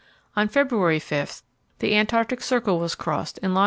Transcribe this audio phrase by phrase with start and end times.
[0.35, 1.43] On February 5
[1.77, 3.59] the Antarctic Circle was crossed in long.